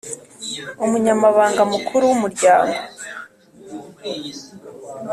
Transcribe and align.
umunyamabanga 0.85 1.61
mukuru 1.71 2.03
w'umuryango, 2.09 2.75